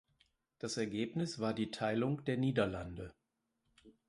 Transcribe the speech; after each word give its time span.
Das 0.57 0.77
Ergebnis 0.77 1.37
war 1.37 1.53
die 1.53 1.69
Teilung 1.69 2.25
der 2.25 2.35
Niederlande. 2.35 3.13